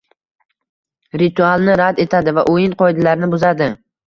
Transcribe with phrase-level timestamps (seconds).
[1.23, 3.71] ritualni rad etadi va “o‘yin qoidalarini” buzadi: